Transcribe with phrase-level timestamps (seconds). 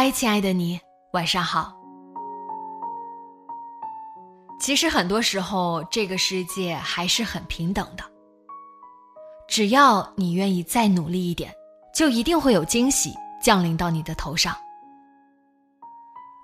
[0.00, 0.78] 嗨，亲爱的你，
[1.10, 1.74] 晚上好。
[4.60, 8.04] 其实很多时候，这个世界还是很平等的。
[9.48, 11.52] 只要你愿意再努力一点，
[11.92, 14.56] 就一定会有惊喜降临到你的头上。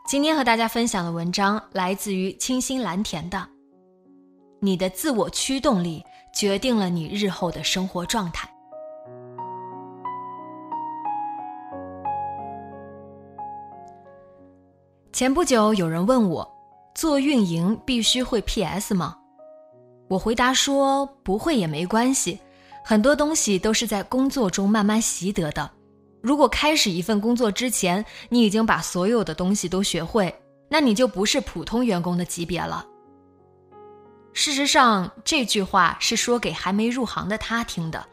[0.09, 3.39] 今天和大家分享的文章来自于清新蓝田的
[4.59, 6.03] 《你的自我驱动力
[6.35, 8.49] 决定了你日后的生活状态》。
[15.15, 16.57] 前不久有人问我，
[16.93, 19.17] 做运营必须会 PS 吗？
[20.09, 22.37] 我回答说不会也没关系，
[22.85, 25.71] 很多东西都是在工作中慢慢习得的。
[26.21, 30.35] 如果开始一份工作之前，你已经把所有的东西都学会，
[30.69, 32.85] 那你就不是普通员工的级别了。
[34.33, 38.05] 事实上，这句话是说给还没入行的他听的，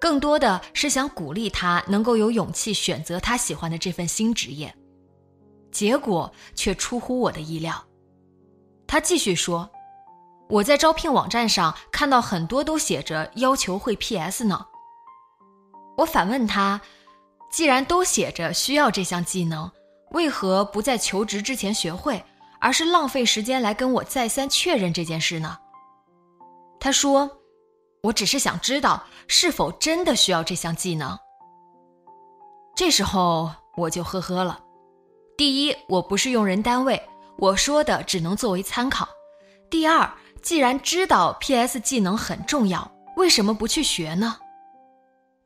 [0.00, 4.74] 更多的是想鼓励他能够有勇气选择他喜欢的这份新职业。
[5.76, 7.84] 结果却出乎我的意料。
[8.86, 9.68] 他继续说
[10.48, 14.64] ：“我在招聘网站上看到很多都写着要求会 PS 呢。”
[15.98, 16.80] 我反问他
[17.52, 19.70] ：“既然都写着需要这项技能，
[20.12, 22.24] 为何不在求职之前学会，
[22.58, 25.58] 而是浪费时间来跟我再三确认这件事呢？”
[26.80, 27.30] 他说
[28.02, 31.18] ：“我只是想知道是否真的需要这项技能。”
[32.74, 34.62] 这时候我就呵呵了。
[35.36, 37.00] 第一，我不是用人单位，
[37.36, 39.06] 我说的只能作为参考。
[39.68, 40.10] 第二，
[40.40, 44.38] 既然知道 PS 技能很重要，为什么不去学呢？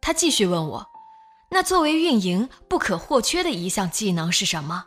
[0.01, 0.87] 他继续问我，
[1.51, 4.85] 那作为运营不可或缺的一项技能是什么？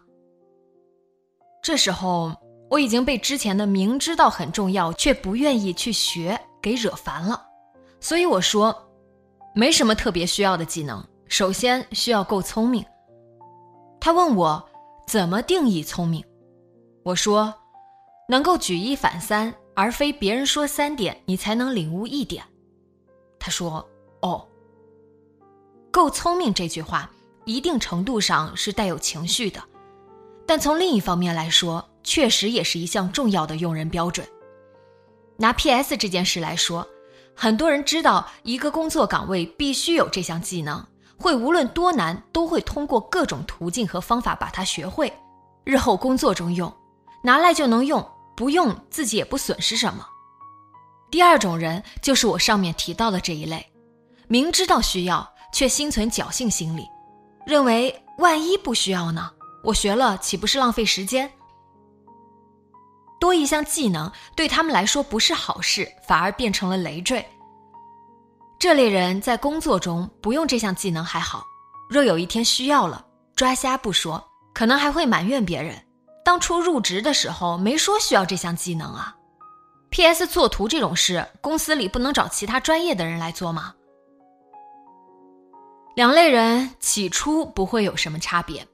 [1.61, 2.33] 这时候
[2.69, 7.45] 我已经被之前的明知道很重要却不愿意去学给惹烦了，
[7.99, 8.73] 所以我说，
[9.53, 12.85] 没什么特别需要的技能，首先需要够聪明。
[13.99, 14.65] 他问我。
[15.05, 16.23] 怎么定义聪明？
[17.03, 17.53] 我说，
[18.27, 22.43] 能够举一反三，而非别人说三点你才能领悟一点。
[23.37, 23.85] 他说
[24.23, 24.47] ：“哦，
[25.91, 27.11] 够聪明这句话，
[27.45, 29.61] 一定程度上是带有情绪的，
[30.47, 34.25] 但从另一方面来说，确实也是一项重要的用人标准。
[35.35, 36.87] 拿 PS 这件事来说，
[37.35, 40.83] 很多人知道一个工作岗位必须有这项技能。”
[41.17, 45.11] 会无论多难，都会通过各种途径和方法把它学会，
[45.63, 46.71] 日后工作中用，
[47.21, 50.05] 拿来就能用，不用自己也不损失什么。
[51.09, 53.65] 第二种人就是我上面提到的这一类，
[54.27, 56.87] 明知道需要却心存侥幸心理，
[57.45, 59.31] 认为万一不需要呢？
[59.63, 61.31] 我学了岂不是浪费时间？
[63.19, 67.25] 多一项技能对他们来说不是好事，反而变成了累赘。
[68.63, 71.45] 这类人在工作中不用这项技能还好，
[71.89, 73.05] 若有一天需要了，
[73.35, 75.75] 抓瞎不说，可能还会埋怨别人，
[76.23, 79.13] 当初入职的时候没说需要这项技能啊。
[79.89, 80.25] P.S.
[80.25, 83.73] 作图这种事，公司里不能找其他专业的人来做吗？
[85.93, 88.65] 两类人起初不会有什么差别，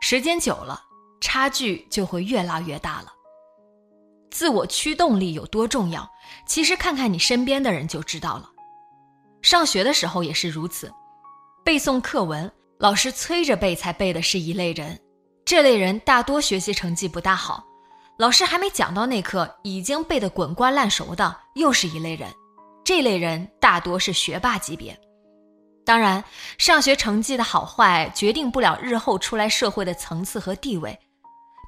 [0.00, 0.80] 时间久了，
[1.20, 3.12] 差距就会越拉越大了。
[4.30, 6.08] 自我驱动力有多重要，
[6.46, 8.52] 其实看看你身边的人就知道了。
[9.44, 10.90] 上学的时候也是如此，
[11.62, 14.98] 背诵课文，老师催着背才背的是一类人，
[15.44, 17.62] 这类人大多学习成绩不大好，
[18.18, 22.32] 老师还没讲到那课，已经背得滚瓜烂熟的又是一类人，
[22.82, 24.98] 这类人大多是学霸级别。
[25.84, 26.24] 当然，
[26.56, 30.98] 上学成绩的好坏决定不了日后出来社会的层次和地位，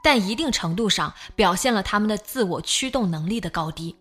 [0.03, 3.95] 但一定程度上表现了他们的自我驱动能力的高低。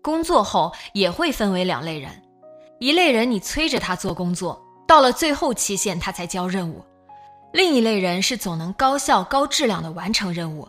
[0.00, 2.21] 工作后也会分为两类人。
[2.82, 6.84] 一类人，你催着他做工作，到了最后期限他才交任务。
[7.52, 10.68] 另一类人是总能高效、高质量的完成任务。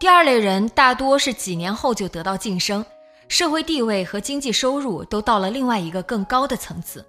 [0.00, 2.82] 第二类人大多是几年后就得到晋升，
[3.28, 7.04] 社会地位和经济收入都到了另外一个更高的层次。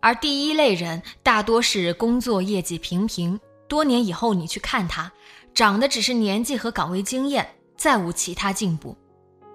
[0.00, 5.10] 而第一类人大多是工作业绩平平，多年以后你去看他，
[5.54, 7.48] 长的只是年纪和岗位经验，
[7.78, 8.94] 再无其他进步，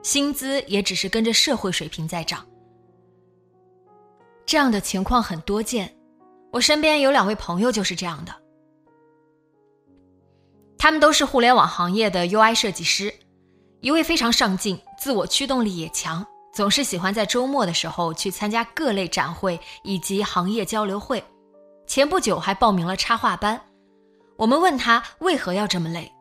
[0.02, 2.44] 薪资也只是跟着社会水平在涨。
[4.54, 5.92] 这样的情况很多见，
[6.52, 8.32] 我身边有两位朋友就是这样的。
[10.78, 13.12] 他们都是互联网行业的 UI 设计师，
[13.82, 16.24] 一位非常上进，自我驱动力也强。
[16.54, 21.24] 总是喜欢在周末的时候去参加各类展会以及行业交流会，
[21.88, 23.60] 前不久还报名了插画班。
[24.38, 26.12] 我们问他为何要这么累，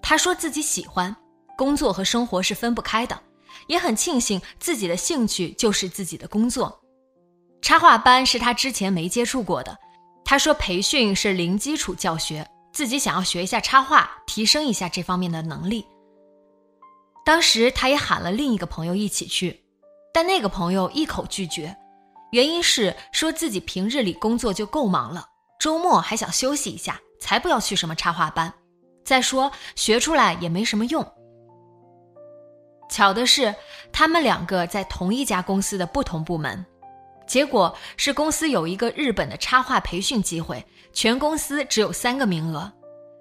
[0.00, 1.16] 他说自己喜欢，
[1.58, 3.20] 工作和生活是分不开的，
[3.66, 6.78] 也很庆幸自己的兴趣就是自己的工作。
[7.62, 9.78] 插画班是他之前没接触过的，
[10.24, 15.86] 他说培训是零基础教学，自己想要学一下插画，提升一下这方面的能力。
[17.24, 19.60] 当时他也喊了另一个朋友一起去。
[20.14, 21.74] 但那个朋友一口拒绝，
[22.32, 25.26] 原因是说自己平日里工作就够忙了，
[25.58, 28.52] 周末还想休息一下，才不要去什么插画班。
[29.06, 31.02] 再说学出来也没什么用。
[32.90, 33.54] 巧的是，
[33.90, 36.62] 他们两个在同一家公司的不同部门，
[37.32, 40.62] 结果是公司有一个日本的插画培训机会，
[40.92, 42.70] 全公司只有三个名额，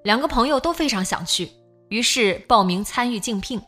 [0.03, 1.49] 两个朋友都非常想去，
[1.87, 3.61] 于是报名参与竞聘。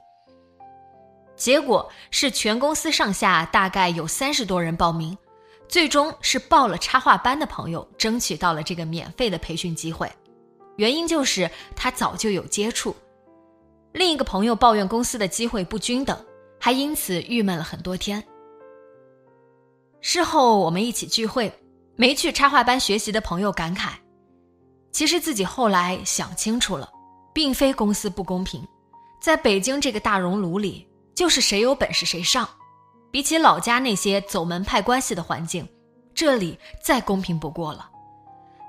[1.38, 5.18] 结果是全公司上下大概有三十多人报名，
[5.70, 10.12] 最终是报了插画班的朋友争取到了这个免费的培训机会，
[10.76, 12.94] 原因就是他早就有接触。
[13.94, 16.20] 另一个朋友抱怨公司的机会不均等，
[16.60, 18.22] 还因此郁闷了很多天。
[20.06, 21.50] 事后我们一起聚会，
[21.96, 23.92] 没去插画班学习的朋友感慨，
[24.92, 26.90] 其实自己后来想清楚了，
[27.34, 28.62] 并非公司不公平，
[29.22, 30.86] 在北京这个大熔炉里。
[31.16, 32.50] 就是谁有本事谁上，
[33.12, 35.66] 比起老家那些走门派关系的环境，
[36.14, 37.88] 这里再公平不过了。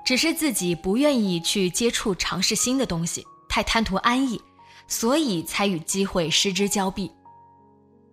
[0.05, 4.39] 只是自己不愿意去接触、尝试新的东西，太贪图安逸，
[4.87, 7.11] 所以才与机会失之交臂。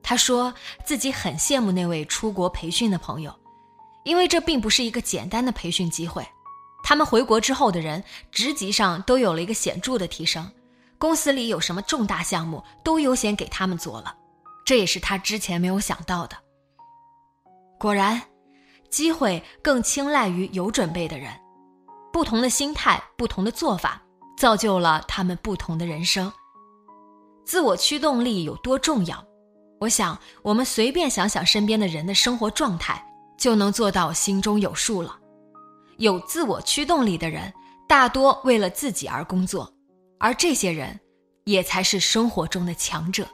[0.02, 0.52] 他说
[0.84, 3.34] 自己很羡慕那位出国培训的朋友，
[4.04, 6.26] 因为这并不是一个简单的培训机会。
[6.84, 10.50] 他们回国之后的人，职级上都有了一个显著的提升，
[10.98, 14.14] 公司里有什么重大项目，都优先给他们做了。
[14.64, 16.36] 这也是他之前没有想到的。
[17.78, 18.20] 果然，
[18.90, 21.32] 机会更青睐于有准备的人。
[22.12, 24.02] 不同的心态，不同的做法，
[24.36, 26.30] 造就了他们不同的人生。
[27.44, 29.24] 自我驱动力有多重要？
[29.82, 33.04] 我想，我们随便想想身边的人的生活状态，
[33.36, 35.18] 就能做到心中有数了。
[35.98, 37.52] 有自我驱动力的人，
[37.88, 39.68] 大多为了自己而工作，
[40.20, 40.96] 而这些人，
[41.46, 43.26] 也才是生活中的强者。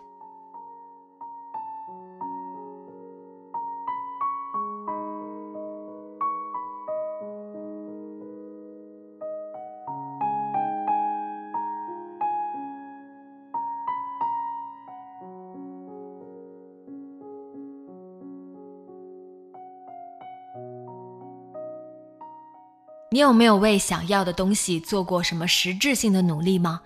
[23.10, 26.80] 你有没有为想要的东西做过什么实质性的努力吗？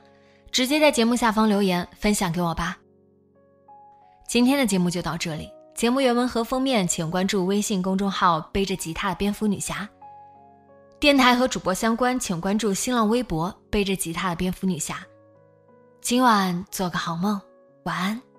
[0.52, 2.78] 直接在节目下方留言分享给我吧。
[4.28, 9.88] 今天的节目就到这里，节目原文和封面请关注微信公众号“背着吉他的蝙蝠女侠”。
[11.00, 15.04] 电台和主播相关，请关注新浪微博“背着吉他的蝙蝠女侠”。
[16.00, 17.40] 今晚做个好梦，
[17.84, 18.31] 晚安。